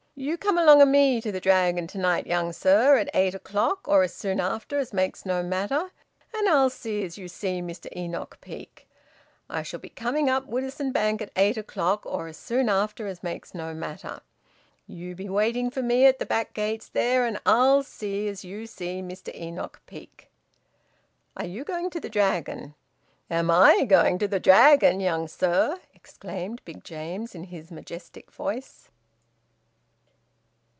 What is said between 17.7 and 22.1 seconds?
see as you see Mr Enoch Peake." "Are you going to the